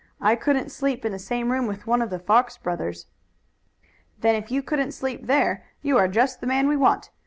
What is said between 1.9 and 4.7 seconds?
of the Fox brothers." "Then if you